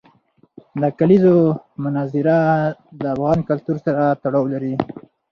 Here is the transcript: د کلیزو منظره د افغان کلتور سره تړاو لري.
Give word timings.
د 0.81 0.83
کلیزو 0.99 1.37
منظره 1.83 2.39
د 3.01 3.03
افغان 3.15 3.39
کلتور 3.49 3.77
سره 3.85 4.03
تړاو 4.21 4.45
لري. 4.53 4.73